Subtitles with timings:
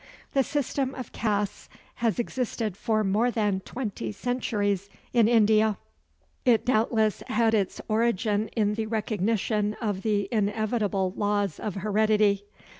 [0.33, 5.77] The system of castes has existed for more than twenty centuries in India.
[6.43, 12.45] It doubtless had its origin in the recognition of the inevitable laws of heredity.